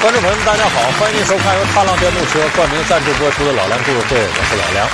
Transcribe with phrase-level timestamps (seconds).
[0.00, 4.88] 观众朋友们，大家好，欢迎您收看由踏浪电动车冠名赞助播出的《老梁故事会》，我是老梁。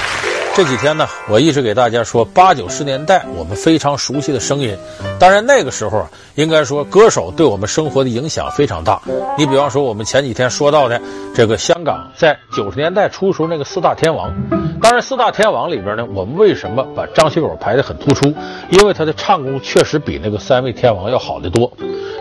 [0.53, 4.77] 这几天呢，我一直给大家说八九十年代我们非常熟悉的声音。
[5.17, 9.01] 当然那个时候啊，应该说歌手对我们生活的影响非常大。
[9.39, 11.01] 你比方说，我们前几天说到的
[11.33, 14.35] 这个香港在九十年代初时候那个四大天王。
[14.83, 18.35] 当然，四大天王里边呢，我们为什么把张学友排得很突出？
[18.71, 21.73] 因为他的唱功确实比那个三位天王要好得多。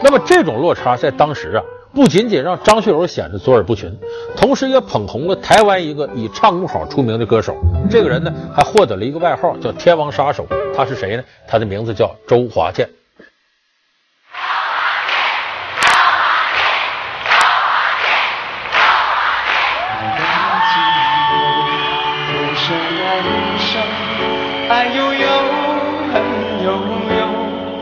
[0.04, 1.64] 那么这种落差在当时啊。
[1.96, 3.98] 不仅仅让张学友显得卓尔不群，
[4.36, 7.56] 同时也捧红了台湾一个以唱功好出名的歌手。
[7.90, 10.46] 这个人呢，还获得了一个外号叫“天王杀手”。
[10.76, 11.24] 他是谁呢？
[11.48, 12.90] 他的名字叫周华健。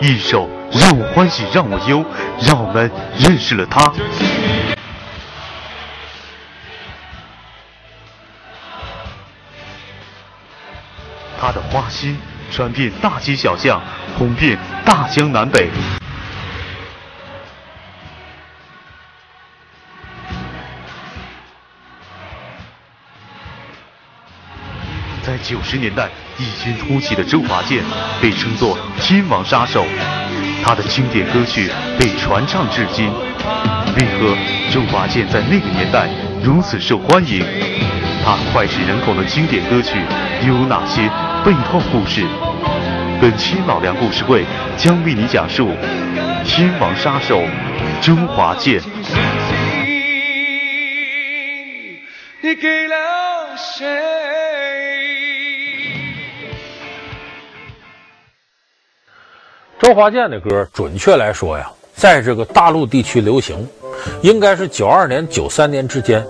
[0.02, 0.48] 一首。
[0.74, 2.04] 让我欢喜让我忧，
[2.42, 3.94] 让我们认识了他。
[11.40, 12.18] 他的花心
[12.52, 13.82] 传遍大街小巷，
[14.18, 15.70] 红遍大江南北。
[25.22, 27.84] 在九十年代异军突起的周华健，
[28.22, 29.86] 被称作“天王杀手”。
[30.66, 31.70] 他的经典歌曲
[32.00, 34.34] 被传唱至今，为何
[34.72, 36.08] 周华健在那个年代
[36.42, 37.46] 如此受欢迎？
[38.24, 40.00] 他脍炙人口的经典歌曲
[40.48, 41.02] 有哪些
[41.44, 42.26] 背后故事？
[43.22, 44.46] 本期老梁故事会
[44.78, 45.70] 将为你讲述
[46.46, 47.42] 《天王杀手》
[48.02, 48.82] 周华健。
[52.42, 52.96] 你给了
[53.58, 54.23] 谁？
[59.84, 63.68] 周华健的歌，准确来说呀，在这个大陆地区流行，
[64.22, 66.26] 应该是九二年、九三年之间。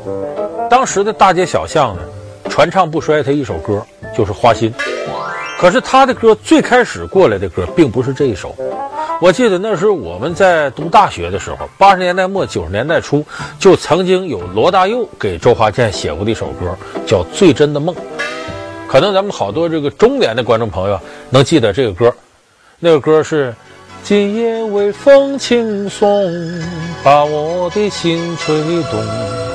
[0.71, 2.01] 当时的大街小巷呢，
[2.49, 3.85] 传唱不衰他一首歌，
[4.17, 4.71] 就是《花心》。
[5.59, 8.55] 可是他的歌最开始过来的歌，并不是这一首。
[9.21, 13.23] 我记得那时候我们在读大学的时候，八十年代末九十年代初，
[13.59, 16.75] 就曾经有罗大佑给周华健写过的一首歌，
[17.05, 17.93] 叫《最真的梦》。
[18.87, 22.11] 可能咱们好多这个中年的观众朋友能记得这个歌。
[22.79, 23.53] 那个歌是，
[24.03, 26.09] 今夜微风轻送，
[27.03, 29.52] 把我的心吹动。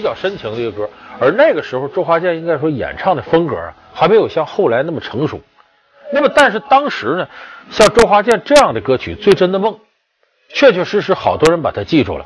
[0.00, 0.88] 比较深情的一个歌，
[1.20, 5.38] 而那个时候周华健应该说演唱的风格啊，还没有像后来那么成熟。
[6.10, 7.28] 那么，但是当时呢，
[7.68, 9.74] 像周华健这样的歌曲《最真的梦》，
[10.48, 12.24] 确确实实好多人把它记住了。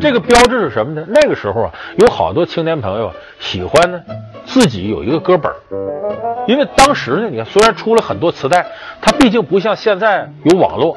[0.00, 1.04] 这个标志是什么呢？
[1.08, 4.00] 那个时候啊，有好多青年朋友喜欢呢
[4.44, 5.52] 自己有一个歌本，
[6.46, 8.64] 因为当时呢，你看虽然出了很多磁带，
[9.00, 10.96] 它毕竟不像现在有网络。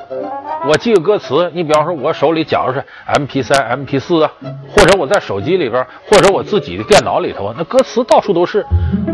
[0.67, 2.83] 我记个歌词，你比方说，我手里假如是
[3.13, 4.31] MP3、MP4 啊，
[4.75, 8.65] 或者我在手机里边，或者我自己的电脑里头，那歌词到处都是。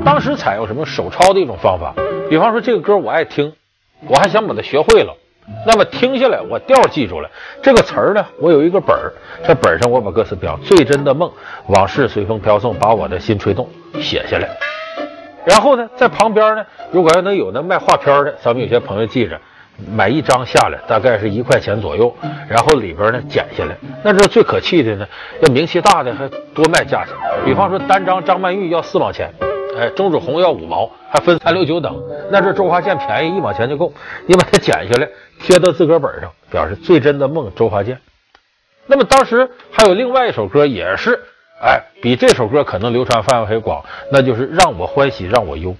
[0.06, 1.94] 当时采用什么手抄的一种方法，
[2.29, 3.51] 比方说这个歌我爱听，
[4.07, 5.13] 我还想把它学会了，
[5.67, 7.29] 那么听下来我调记住了，
[7.61, 9.11] 这个词儿呢，我有一个本儿，
[9.45, 11.29] 这本上我把歌词标最真的梦，
[11.67, 13.69] 往事随风飘送，把我的心吹动，
[14.00, 14.50] 写下来。
[15.44, 19.38] 然后呢，在旁边呢，如果要能有那卖画片的，咱们有些朋友记着。
[19.89, 22.13] 买一张下来大概是一块钱左右，
[22.47, 23.75] 然后里边呢剪下来。
[24.03, 25.07] 那这最可气的呢，
[25.41, 27.13] 要名气大的还多卖价钱。
[27.45, 29.31] 比方说单张张曼玉要四毛钱，
[29.77, 31.95] 哎，钟楚红要五毛，还分三六九等。
[32.29, 33.93] 那这周华健便宜一毛钱就够，
[34.25, 35.07] 你把它剪下来
[35.39, 37.99] 贴到自个本上，表示最真的梦周华健。
[38.87, 41.19] 那么当时还有另外一首歌也是，
[41.61, 45.75] 哎，比这首歌可能流传范围还广，那就是让我欢喜让我忧。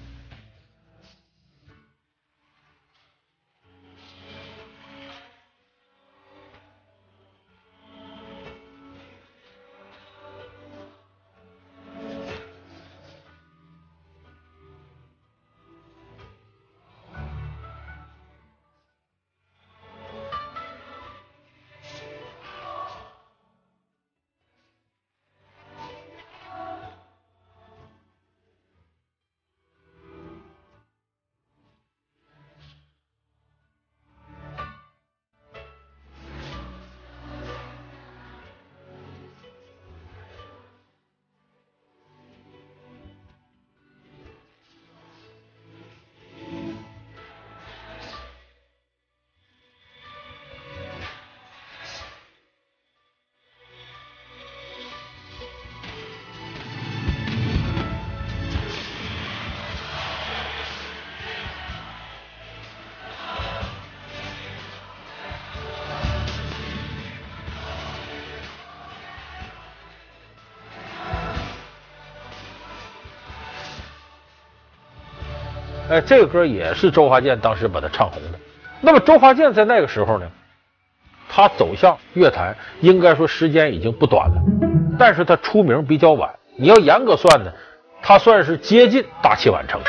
[75.92, 78.40] 哎，这个歌也是周华健当时把他唱红的。
[78.80, 80.26] 那么周华健在那个时候呢，
[81.28, 84.42] 他走向乐坛，应该说时间已经不短了，
[84.98, 86.34] 但是他出名比较晚。
[86.56, 87.52] 你要严格算呢，
[88.02, 89.82] 他算是接近大器晚成。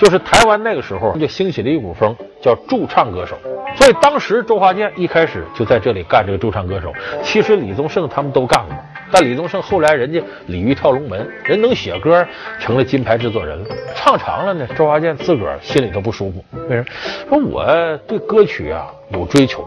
[0.00, 3.36] 就是台湾那个时候就兴起了一股风，叫驻唱歌手。
[3.74, 6.92] 所以当时周华健一开始就在这里干这个驻唱歌手。
[7.20, 8.76] 其实李宗盛他们都干过，
[9.10, 12.26] 但李宗盛后来人家鲤鱼跳龙门，人能写歌，
[12.60, 13.64] 成了金牌制作人了。
[13.94, 16.44] 唱长了呢，周华健自个儿心里都不舒服。
[16.68, 16.84] 为什么？
[17.28, 19.64] 说我对歌曲啊有追求，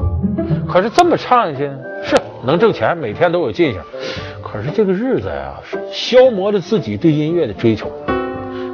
[0.67, 1.69] 可是这么唱下去
[2.03, 2.15] 是
[2.45, 3.83] 能挣钱，每天都有进项，
[4.43, 5.55] 可是这个日子呀，
[5.91, 7.91] 消磨着自己对音乐的追求。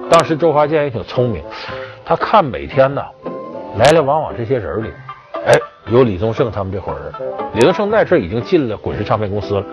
[0.09, 1.43] 当时周华健也挺聪明，
[2.05, 3.01] 他看每天呢，
[3.77, 4.89] 来来往往这些人里，
[5.45, 5.53] 哎，
[5.91, 7.13] 有李宗盛他们这伙人。
[7.53, 9.65] 李宗盛那阵已经进了滚石唱片公司了，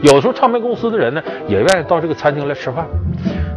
[0.00, 2.86] 有时候唱片公司的人呢，也愿意到这个餐厅来吃饭。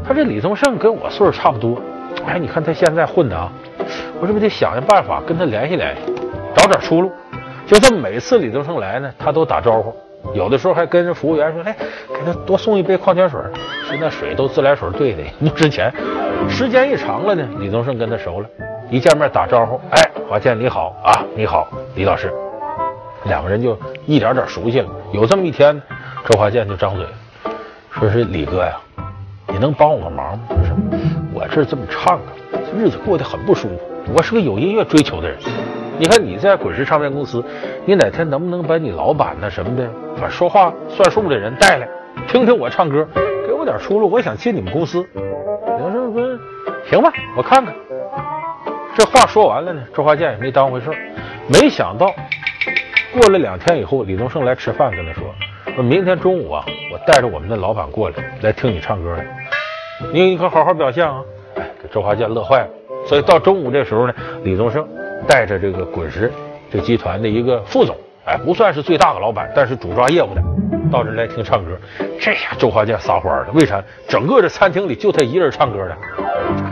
[0.03, 1.79] 他这李宗盛跟我岁数差不多，
[2.25, 3.51] 哎，你看他现在混的啊，
[4.19, 6.01] 我是不得想想办法跟他联系联系，
[6.55, 7.11] 找点出路？
[7.67, 9.93] 就这么每次李宗盛来呢，他都打招呼。
[10.33, 11.75] 有的时候还跟着服务员说：“哎，
[12.07, 13.39] 给他多送一杯矿泉水。
[13.89, 15.91] 现在水都自来水兑的，不值钱。
[16.47, 18.47] 时间一长了呢，李宗盛跟他熟了，
[18.89, 22.31] 一见面打招呼：“哎，华健你好啊，你好，李老师。”
[23.25, 24.89] 两个人就一点点熟悉了。
[25.11, 25.79] 有这么一天，
[26.31, 27.05] 周华健就张嘴
[27.91, 28.79] 说：“是李哥呀，
[29.49, 30.45] 你能帮我个忙吗？
[30.47, 30.73] 说是？
[31.33, 32.31] 我这这么唱啊，
[32.73, 33.81] 日子过得很不舒服。
[34.15, 35.37] 我是个有音乐追求的人。”
[35.99, 37.43] 你看你在滚石唱片公司，
[37.85, 39.85] 你哪天能不能把你老板那什么的，
[40.21, 41.89] 把说话算数的人带来，
[42.29, 43.05] 听听我唱歌，
[43.45, 44.09] 给我点出路？
[44.09, 45.05] 我想进你们公司。
[45.13, 46.39] 李宗盛说
[46.89, 47.75] ：“行吧，我看看。”
[48.95, 50.89] 这话说完了呢，周华健也没当回事。
[51.47, 52.09] 没想到
[53.11, 55.25] 过了两天以后，李宗盛来吃饭，跟他：“说
[55.75, 59.25] 说明天中午啊，我带着我们的老板过来，来听你唱歌来。
[60.11, 61.21] 你你可好好表现啊！”
[61.55, 62.67] 哎，给周华健乐坏了。
[63.07, 64.13] 所以到中午这时候呢，
[64.43, 64.87] 李宗盛。
[65.27, 66.31] 带着这个滚石
[66.71, 67.95] 这集团的一个副总，
[68.25, 70.41] 哎，不算是最大的老板，但是主抓业务的，
[70.91, 71.77] 到这来听唱歌。
[72.19, 73.79] 这下周华健撒欢了，为啥？
[74.07, 75.95] 整个这餐厅里就他一人唱歌的，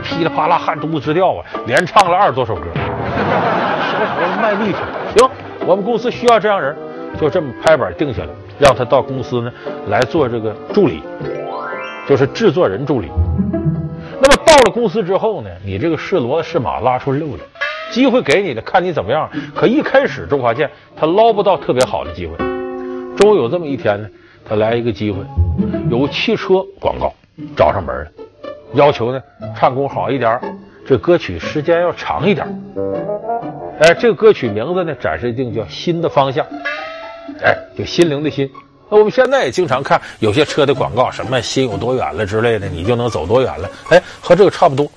[0.02, 4.78] 噼里啪啦汗珠子直掉啊，连唱了二十多首歌，小伙子卖力气。
[5.16, 5.30] 行，
[5.64, 6.76] 我们公司需要这样人，
[7.20, 8.28] 就这么拍板定下来，
[8.60, 9.52] 让他到公司呢
[9.88, 11.02] 来做这个助理，
[12.06, 13.08] 就是制作人助理。
[14.20, 17.42] 那么到了公司之后呢，你这个是骡子是马拉出溜来。
[17.90, 19.28] 机会给你的，看你怎么样。
[19.52, 22.36] 可一开始，周华健他捞不到特别好的机会。
[23.16, 24.08] 终于有这么一天呢，
[24.44, 25.18] 他来一个机会，
[25.90, 27.12] 有汽车广告
[27.56, 28.10] 找上门了，
[28.74, 29.20] 要求呢
[29.56, 30.40] 唱功好一点，
[30.86, 32.46] 这歌曲时间要长一点。
[33.80, 36.46] 哎，这个歌曲名字呢暂时定叫《新的方向》，
[37.42, 38.50] 哎，就心灵的心。
[38.88, 43.70] 那我们现在也经常看有些车的广告，什么心有多远了之类的，你就能走多远了。
[43.88, 44.90] 哎，和这个差不多。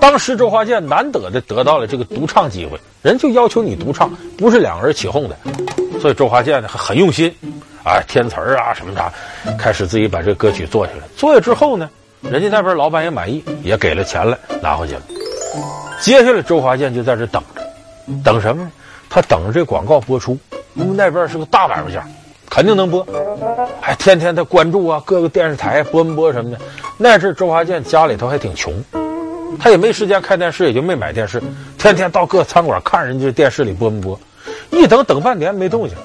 [0.00, 5.36] 当时周华健难得的得到了这个独唱机会，人就要求你独唱，不是两个人起哄的，
[6.00, 7.32] 所以周华健呢很用心，
[7.84, 9.12] 啊，填词儿啊什么的，
[9.56, 11.00] 开始自己把这歌曲做下来。
[11.16, 11.88] 做下之后呢，
[12.22, 15.02] 人家那边老板也满意，也给了钱了，拿回去了。
[16.00, 17.62] 接下来周华健就在这等着，
[18.24, 18.72] 等什么呢？
[19.10, 20.36] 他等着这广告播出，
[20.74, 22.04] 因为那边是个大买卖家，
[22.48, 23.06] 肯定能播，
[23.80, 26.58] 还天天他关注啊各个电视台播没播什么的。
[26.96, 28.72] 那阵周华健家里头还挺穷。
[29.58, 31.42] 他也没时间看电视，也就没买电视，
[31.78, 34.20] 天天到各餐馆看人家电视里播没播，
[34.70, 35.96] 一等等半年没动静，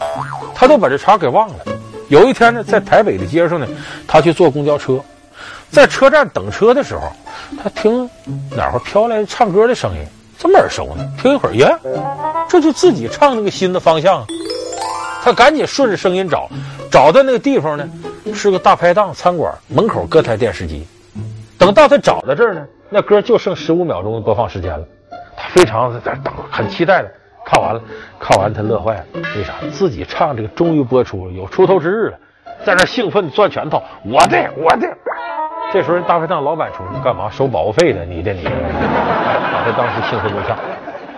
[0.56, 1.56] 他都把这茬给忘了。
[2.08, 3.68] 有一天呢，在台北的街上呢，
[4.08, 5.00] 他去坐公交车，
[5.70, 7.12] 在车站等车的时候，
[7.62, 8.10] 他听
[8.56, 10.06] 哪会飘来唱歌的声音，
[10.40, 11.06] 这么耳熟呢？
[11.22, 11.70] 听一会儿，耶，
[12.48, 14.26] 这就自己唱那个新的方向。
[15.24, 16.50] 他赶紧顺着声音找，
[16.92, 17.88] 找到那个地方呢，
[18.34, 20.86] 是个大排档餐馆，门口搁台电视机。
[21.58, 22.68] 等到他找到这儿呢。
[22.90, 24.86] 那歌就剩十五秒钟的播放时间了，
[25.38, 27.10] 他非常在等，很期待的
[27.46, 27.82] 看完了，
[28.20, 29.06] 看完他乐坏了。
[29.38, 29.54] 为啥？
[29.72, 32.20] 自己唱这个终于播出了，有出头之日了，
[32.66, 34.88] 在那兴奋攥拳头，我的我的。
[35.72, 37.30] 这时候大排档老板出来干嘛？
[37.30, 38.52] 收保护费的，你的你的。
[38.52, 40.60] 把 他当时兴奋够呛，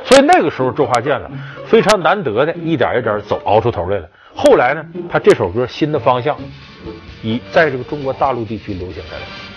[0.06, 1.30] 所以那个时候周华健呢，
[1.66, 4.08] 非常难得的一点一点走熬出头来了。
[4.36, 6.36] 后来呢，他这首歌《新的方向》
[7.24, 9.55] 已在这个中国大陆地区流行开来。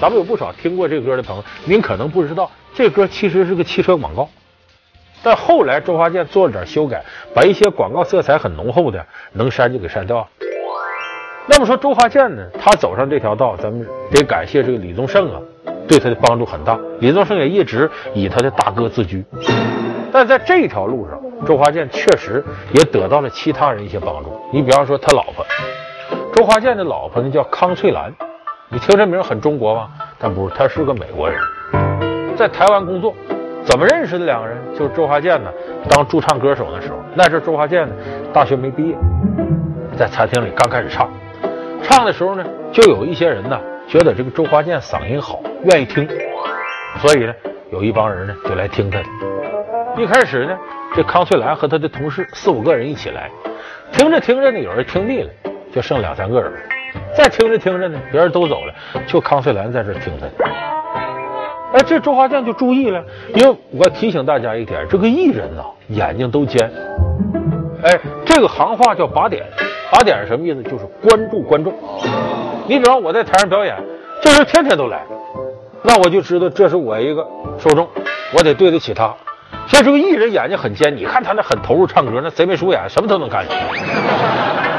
[0.00, 4.28] 咱们有不少听过这歌的朋友，您可能不知道，这歌其实是个汽车广告。
[5.22, 7.04] 但后来周华健做了点修改，
[7.34, 10.28] 把一些广告色彩很浓厚的能删就给删掉了。
[11.46, 15.40] 那么说周华健呢，他走上这条道，咱们得感谢这个李宗盛啊，
[15.86, 16.78] 对他的帮助很大。
[17.00, 19.22] 李宗盛也一直以他的大哥自居。
[20.10, 22.42] 但在这条路上，周华健确实
[22.72, 24.40] 也得到了其他人一些帮助。
[24.50, 25.44] 你比方说他老婆，
[26.34, 28.10] 周华健的老婆呢叫康翠兰，
[28.72, 29.90] 你听这名很中国吧？
[30.16, 31.40] 但不是，他是个美国人，
[32.36, 33.12] 在台湾工作。
[33.64, 34.56] 怎么认识的两个人？
[34.78, 35.50] 就是周华健呢，
[35.88, 37.94] 当驻唱歌手的时候，那时候周华健呢
[38.32, 38.96] 大学没毕业，
[39.98, 41.10] 在餐厅里刚开始唱，
[41.82, 46.08] 唱的时候呢，就有一些人呢觉得这个周华健嗓音好，愿意听，
[46.98, 47.34] 所以呢，
[47.72, 49.04] 有一帮人呢就来听他的。
[50.00, 50.56] 一开始呢，
[50.94, 53.30] 这康翠兰和他的同事四五个人一起来，
[53.90, 55.30] 听着听着呢，有人听腻了，
[55.72, 56.52] 就剩两三个人，
[57.14, 58.74] 再听着听着呢，别人都走了，
[59.06, 60.32] 就康翠兰在这听他的。
[61.72, 63.00] 哎，这周华健就注意了，
[63.34, 66.68] 因为我提醒大家一点，这个艺人呐，眼睛都尖。
[67.82, 69.44] 哎，这个行话叫靶点，
[69.92, 70.62] 靶点是什么意思？
[70.64, 71.72] 就是关注观众。
[72.66, 73.76] 你比方我在台上表演，
[74.20, 75.02] 这人天天都来，
[75.82, 77.24] 那我就知道这是我一个
[77.58, 77.88] 受众，
[78.36, 79.14] 我得对得起他。
[79.68, 83.56] 所以这个艺人眼睛很尖，你看他那很投入唱歌，那贼眉鼠眼，什么都能看见。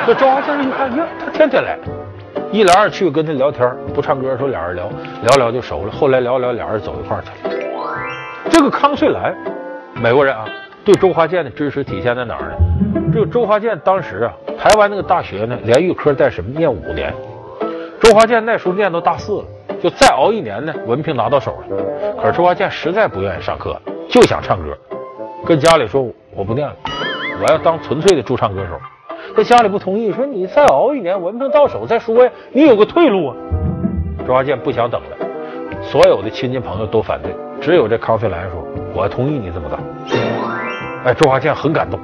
[0.06, 1.78] 这周华健一看，呀，他天天来。
[2.52, 4.90] 一来二去跟他聊天，不唱歌的时候俩人聊，
[5.24, 5.92] 聊聊就熟了。
[5.92, 7.56] 后来聊聊俩人走一块去了。
[8.50, 9.34] 这个康翠兰，
[9.96, 10.46] 美国人啊，
[10.84, 13.12] 对周华健的支持体现在哪儿呢？
[13.14, 17.14] 这个周华健当时啊，台湾那个大学呢，连预科带什么念五年。
[18.02, 19.46] 周华健那时候念到大四了，
[19.82, 21.78] 就再熬一年呢，文凭拿到手了。
[22.22, 23.80] 可是周华健实在不愿意上课，
[24.10, 24.78] 就想唱歌，
[25.46, 26.06] 跟家里说
[26.36, 26.76] 我不念了，
[27.42, 28.78] 我要当纯粹的驻唱歌手。
[29.36, 33.36] 他家里不同意，说你再熬一年，文凭到手再说呀，你有个退路啊。
[34.28, 35.18] 周华健不想等了，
[35.82, 38.64] 所有的亲戚朋友都反对，只有这康翠兰说
[38.94, 39.80] ：“我同意你这么干。”
[41.06, 42.00] 哎，周华健很感动，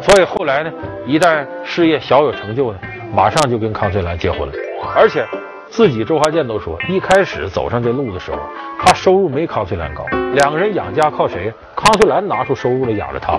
[0.00, 0.72] 所以后来呢，
[1.06, 2.78] 一旦事业小有成就呢，
[3.14, 4.52] 马上就跟康翠兰结婚了，
[4.96, 5.26] 而且
[5.68, 8.38] 自己周华健都说，一开始走上这路的时候，
[8.78, 11.52] 他收入没康翠兰高，两个人养家靠谁？
[11.76, 13.38] 康翠兰拿出收入来养着他。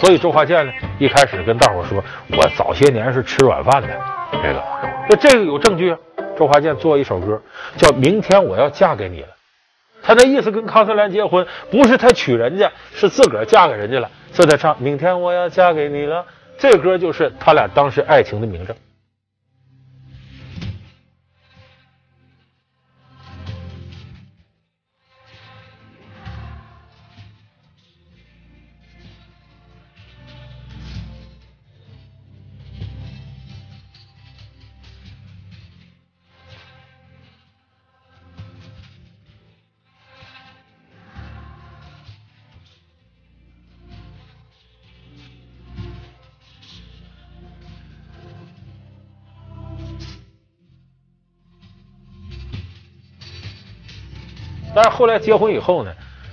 [0.00, 2.02] 所以周华健呢，一开始跟大伙说
[2.36, 3.88] ：“我早些年是吃软饭的。”
[4.32, 4.64] 这个，
[5.10, 5.98] 那这个有证据啊。
[6.38, 7.38] 周华健做一首歌，
[7.76, 9.26] 叫《明天我要嫁给你了》。
[10.02, 14.08] 他那意思跟康翠兰结婚，不是他娶人家，是自个儿嫁给人家了。
[14.32, 16.20] 所以他唱《明天我要嫁给你了》，
[16.56, 18.74] 这歌就是他俩当时爱情的明证。
[54.90, 55.90] 后来结婚以后呢，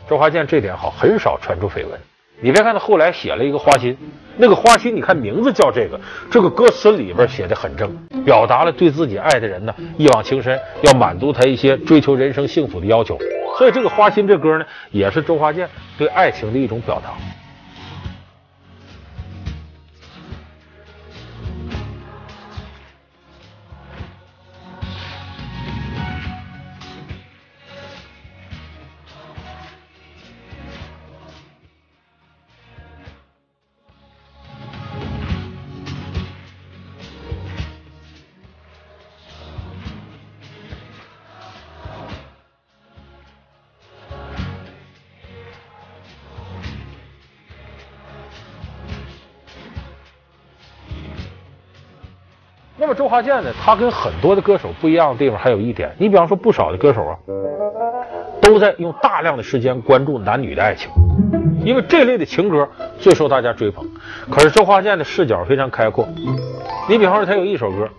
[0.10, 2.00] 周华健这点好，很少传出绯闻。
[2.40, 3.98] 你别看他后来写了一个花心，
[4.36, 6.00] 那个花心，你看名字叫这个，
[6.30, 13.18] 这个歌词里边写的很正，表达了对自己爱的人呢一往情深，要满足他一些追求人生幸福的要求。
[13.58, 17.14] 所以这个花心这歌呢，也是周华健对爱情的一种表达。
[53.18, 57.18] 周华健呢，他跟很多的歌手不一样的地方还有一点，你比方说不少的歌手啊，
[58.40, 60.88] 都在用大量的时间关注男女的爱情，
[61.66, 62.70] 因为这类的情歌
[63.00, 63.84] 最受大家追捧。
[64.30, 66.08] 可是周华健的视角非常开阔，
[66.88, 67.90] 你比方说他有一首歌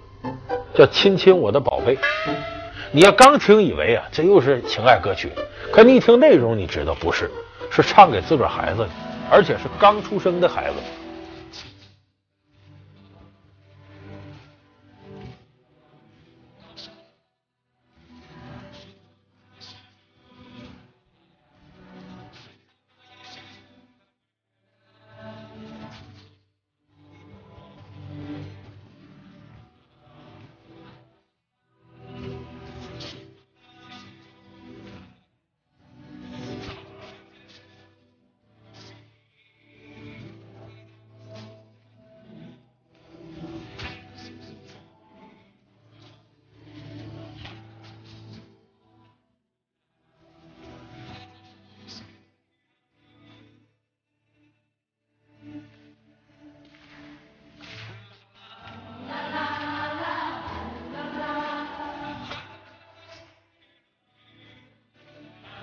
[0.72, 1.96] 叫《亲亲我的宝贝》，
[2.92, 5.32] 你要刚听以为啊这又是情爱歌曲，
[5.72, 7.28] 可你一听内容，你知道不是，
[7.72, 8.88] 是唱给自个儿孩子的，
[9.28, 10.74] 而且是刚出生的孩子。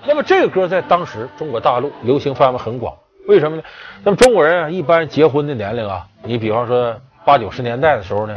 [0.08, 2.94] 那么这个歌在当时中国大陆流行范围很广，
[3.28, 3.64] 为什么呢？
[4.04, 6.96] 那么中国人啊，一般结婚的年龄啊，你比方说
[7.26, 8.36] 八九十年代的时候呢，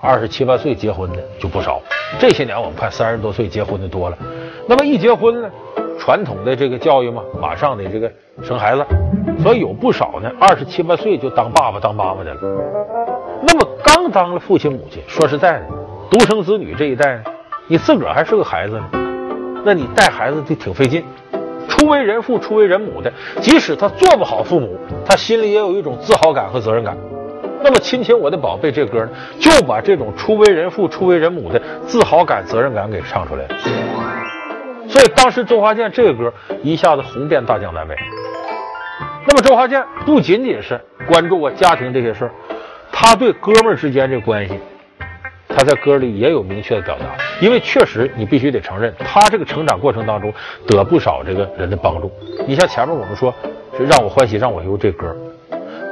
[0.00, 1.80] 二十七八岁结婚的就不少。
[2.18, 4.16] 这些年我们看三十多岁结婚的多了。
[4.66, 5.50] 那么一结婚呢，
[5.98, 8.10] 传统的这个教育嘛，马上得这个
[8.42, 8.84] 生孩子，
[9.42, 12.40] 所以有不少呢，二十七八岁就当爸爸当妈妈的了。
[13.42, 15.66] 那么刚当了父亲母亲，说实在的，
[16.10, 17.24] 独生子女这一代呢，
[17.66, 18.88] 你自个儿还是个孩子呢，
[19.64, 21.04] 那你带孩子就挺费劲。
[21.68, 26.96] 初为人父、初为人母的，即使他做不好父母，他心里也有一种自豪感和责任感。
[27.62, 33.56] 那么《亲亲我的宝贝》这歌呢，就把这种初为人父、初为人母的自豪感、责任感给唱出来了。
[34.88, 37.94] 所以当时周华健这个歌一下子红遍大江南北。
[39.26, 42.30] 那么周华健不仅仅是关注过家庭这些事儿，
[42.90, 44.58] 他对哥们儿之间这关系，
[45.60, 47.04] 他在歌里也有明确的表达。
[47.38, 50.32] 因为确实你必须得承认，他这个成长过程当中
[50.66, 52.10] 得不少这个人的帮助。
[52.46, 53.34] 你像前面我们说
[53.76, 55.14] 是让我欢喜让我忧这歌，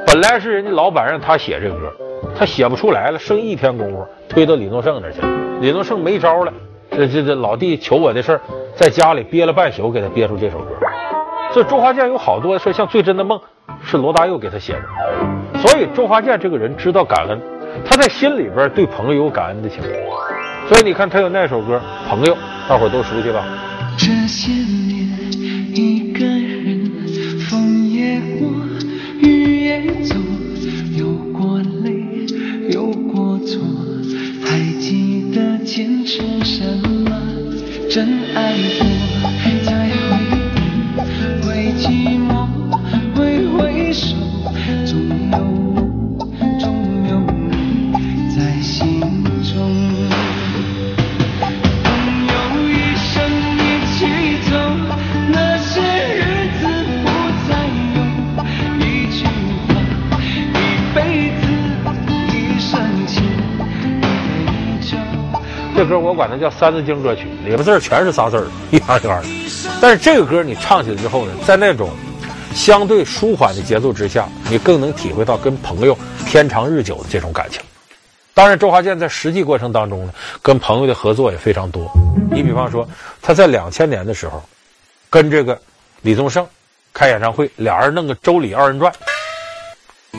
[0.07, 1.93] 本来是人家老板让他写这歌，
[2.35, 5.27] 他写不出来了，剩一天功夫推到李宗盛那去了，
[5.61, 6.51] 李宗盛没招了，
[6.89, 8.41] 这这这老弟求我的事儿。
[8.75, 10.65] 在家里憋了半宿，给他憋出这首歌。
[11.51, 13.37] 所以周华健有好多的事，像《最真的梦》
[13.83, 15.59] 是罗大佑给他写的。
[15.59, 17.39] 所以周华健这个人知道感恩，
[17.85, 19.81] 他在心里边对朋友有感恩的情。
[20.67, 22.33] 所以你看他有那首歌《朋友》，
[22.67, 23.45] 大伙都熟悉吧？
[23.97, 25.09] 这些年
[25.73, 26.91] 一个人，
[27.49, 28.47] 风也过，
[29.19, 30.15] 雨也走，
[30.95, 32.27] 有过泪，
[32.71, 33.59] 有过错，
[34.45, 37.09] 还记得坚持什么？
[37.89, 38.53] 真爱
[65.89, 69.27] 歌我管它叫三字经歌曲，里边字儿全是仨字儿，一行一行的。
[69.81, 71.89] 但是这个歌你唱起来之后呢，在那种
[72.53, 75.97] 相对舒缓的节奏之下，你更能体会到跟朋友
[76.27, 77.59] 天长日久的这种感情。
[78.35, 81.91] 当然，周华健在实际过程当中呢，跟朋友的合作也非常多。
[82.31, 82.87] 你比方说，
[83.21, 84.41] 他在两千年的时候，
[85.09, 85.59] 跟这个
[86.03, 86.47] 李宗盛
[86.93, 88.93] 开演唱会，俩人弄个周李二人转。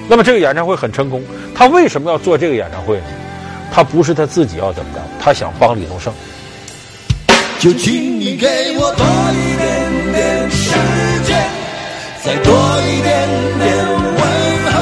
[0.09, 1.23] 那么这个演唱会很成功。
[1.55, 3.05] 他为什么要做这个演唱会呢？
[3.73, 6.13] 他不是他自己要怎么着，他想帮李宗盛。
[7.59, 8.47] 就请你给
[8.79, 10.71] 我多一点点时
[11.25, 11.49] 间，
[12.23, 12.53] 再多
[12.83, 13.29] 一点
[13.59, 14.81] 点问候。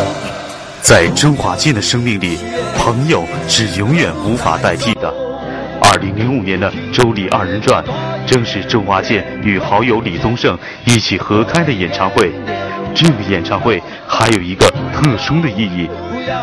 [0.80, 2.38] 在周华健的生命里，
[2.76, 5.12] 朋友是永远无法代替的。
[5.80, 7.84] 二零零五年的《周李二人转》，
[8.26, 12.32] 正是周华健与好友李宗盛一起合开的演唱会。
[12.94, 15.88] 这个演唱会还有一个特殊的意义，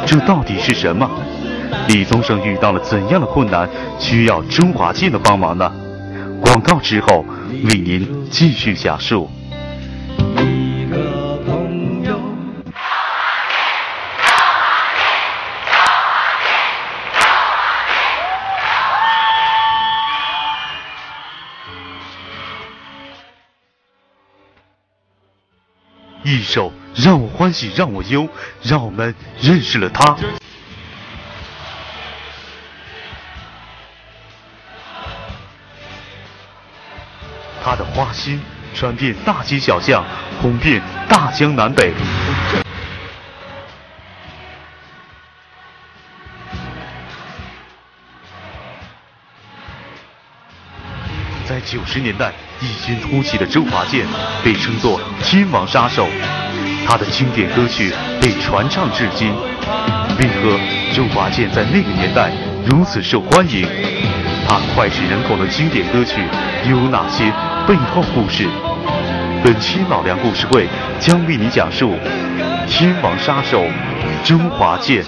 [0.05, 1.10] 这到底是什么？
[1.88, 5.72] 李宗盛遇到了怎样的困难，需要周华健的帮忙呢？
[6.42, 7.26] 广告之后
[7.64, 9.30] 为您继续讲述。
[10.38, 12.20] 一个朋友。
[26.24, 28.28] 一首让我欢喜让我忧，
[28.62, 30.18] 让我们认识了他。
[37.95, 38.41] 花心
[38.73, 40.03] 传遍大街小巷，
[40.41, 41.93] 红遍大江南北。
[51.45, 54.05] 在九十年代异军突起的周华健
[54.43, 56.05] 被称作“天王杀手”，
[56.86, 59.34] 他的经典歌曲被传唱至今。
[60.19, 60.60] 为何
[60.93, 62.29] 周华健在那个年代
[62.65, 63.65] 如此受欢迎？
[64.47, 66.21] 他脍炙人口的经典歌曲
[66.69, 67.31] 有哪些
[67.67, 68.47] 背后故事？
[69.43, 70.67] 本期老梁故事会
[70.99, 71.93] 将为你讲述
[72.67, 73.63] 《天王杀手》
[74.23, 75.04] 周华健。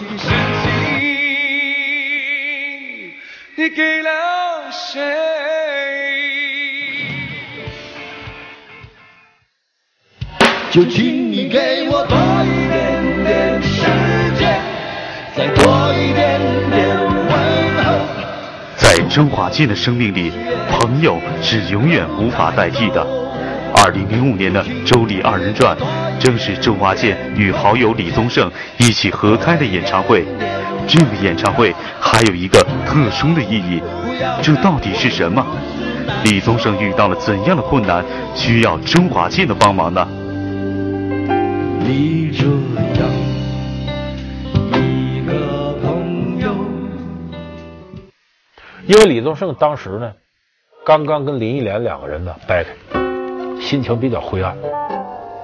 [3.56, 4.10] 你给了
[4.72, 5.00] 谁？
[10.72, 13.86] 就请你给我多一点点时
[14.36, 14.60] 间，
[15.36, 16.17] 再多一点
[19.18, 20.32] 周华健的生命里，
[20.70, 23.04] 朋友是永远无法代替的。
[23.74, 25.76] 二零零五年的《周李二人转》，
[26.20, 30.24] 正是周华健与好友李宗盛一起合开的演唱会。
[30.88, 33.82] 这个演唱会还有一个特殊的意义，
[34.44, 35.44] 这到底是什么？
[36.24, 40.08] 李宗盛遇到了怎样的困难，需要周华健的帮忙呢？
[41.80, 42.30] 你
[48.88, 50.13] 因为李宗盛当时呢，
[50.86, 52.69] 刚刚跟林忆莲两个人呢掰开，
[53.60, 54.58] 心情比较灰暗。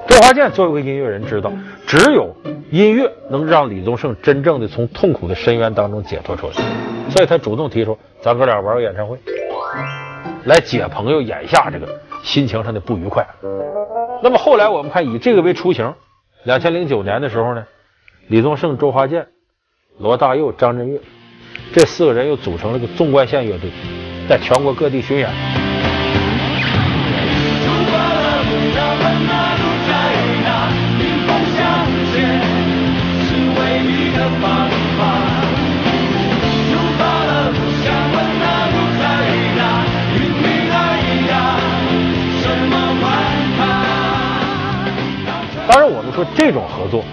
[0.08, 1.52] 周华健作为一个音乐人，知道
[1.86, 2.34] 只有
[2.72, 6.54] 音乐能让李宗盛真正的从痛苦的深渊当中解脱出来，
[7.10, 9.20] 所以他主动提出，咱哥俩玩个演唱会，
[10.46, 13.28] 来解朋友眼下这个心情上的不愉快。
[14.22, 15.94] 那么后来我们看，以这个为雏形，
[16.44, 17.66] 两千零九年的时候呢，
[18.28, 19.28] 李宗盛、周华健、
[19.98, 21.02] 罗大佑、张震岳
[21.76, 23.72] 这四个人又组成了个纵贯线乐队，
[24.30, 25.28] 在全国各地巡演。
[45.66, 47.04] 当然，我们说这种合作，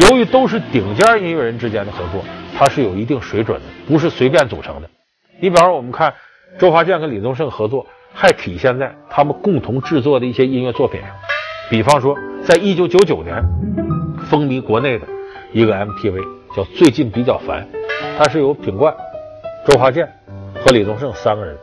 [0.00, 2.24] 由于都是顶尖音乐人之间的合作，
[2.56, 4.88] 它是有一定水准的，不是随便组成的。
[5.38, 6.14] 你比方说，我们看
[6.58, 11.10] 周华健跟李宗盛合作，还体现在他们共同制作的一些音乐作品上。
[11.68, 13.42] 比方说，在一九九九年
[14.30, 15.06] 风靡国内的
[15.52, 16.24] 一个 MTV
[16.56, 17.68] 叫《最近比较烦》，
[18.18, 18.94] 它是由品冠、
[19.66, 20.08] 周华健
[20.64, 21.56] 和李宗盛三个人，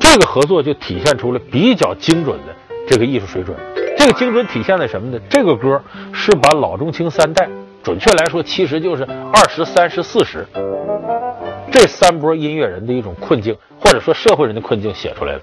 [0.00, 2.54] 这个合作就体现出了比较精准的
[2.88, 3.56] 这个艺术水准。
[3.96, 5.20] 这个精准体现在什么呢？
[5.28, 7.48] 这个歌是把老中青三代，
[7.82, 10.46] 准确来说，其实就是二十三十四十
[11.70, 15.42] 这三波音乐人的一种困境，或者说社会人的困境写出来的。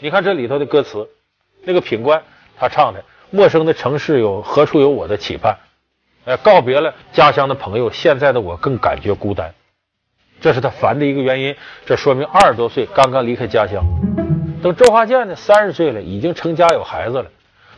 [0.00, 1.08] 你看这里头的歌词，
[1.64, 2.22] 那个品冠
[2.56, 5.56] 他唱的“陌生的城市有何处有我的期盼”，
[6.24, 9.52] 哎，告别了家乡的朋友，现在的我更感觉孤单，
[10.40, 11.56] 这是他烦的一个原因。
[11.84, 13.84] 这说明二十多岁刚刚离开家乡。
[14.62, 17.26] 等周华健呢，三十岁了，已经成家有孩子了，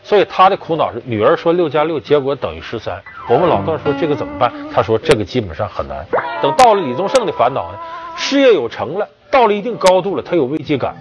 [0.02, 3.02] 所以他的苦恼是：女儿说六加六结果等于十三。
[3.30, 4.52] 我们老段说这个怎么办？
[4.70, 6.04] 他说这个基本上很难。
[6.42, 7.78] 等到了李宗盛的烦恼呢，
[8.18, 10.94] 事业有成了，到了一定高度了，他有危机感。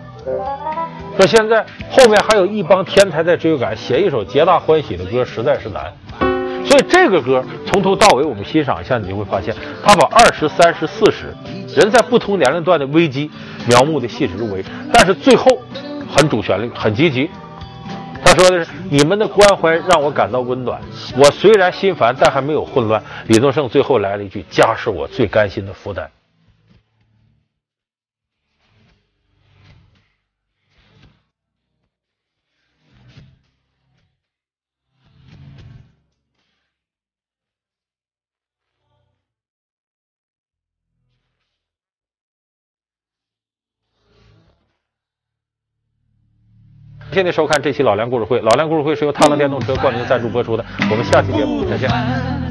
[1.20, 5.94] 说现在后面还有一帮天才在追赶，写一首皆大欢喜的歌实在是难。
[6.66, 9.54] 所以这个歌从头到尾我们欣赏一下，你就会发现
[9.84, 11.36] 他把二十三十四十
[11.76, 13.30] 人在不同年龄段的危机
[13.68, 15.46] 描摹的细致入微，但是最后
[16.10, 17.30] 很主旋律，很积极。
[18.24, 20.80] 他说的是：“你们的关怀让我感到温暖，
[21.18, 26.10] 我虽然心烦，但还没有混乱。”李宗盛最后来了一句：“家是我最甘心的负担。”
[47.10, 48.40] 谢谢您收看这期老梁故事会。
[48.42, 50.64] 老梁故事会是由踏浪电动车冠名赞助播出的。
[50.92, 52.49] 我们下期节目再见。